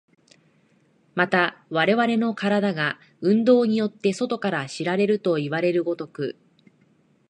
[1.13, 6.39] また我々の身体が運動によって外から知られるといわれる如く、